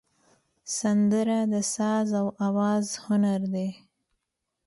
سندره 0.77 1.39
د 1.53 1.55
ساز 1.73 2.07
او 2.19 2.27
آواز 2.47 2.85
هنر 3.05 3.41
دی 3.53 3.69